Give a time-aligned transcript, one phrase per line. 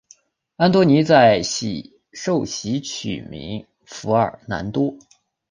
[0.55, 1.43] 安多尼在
[2.11, 4.97] 受洗取名福尔南多。